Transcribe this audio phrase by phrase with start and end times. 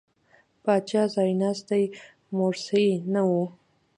[0.63, 1.83] پاچا ځایناستی
[2.37, 3.31] مورثي نه و.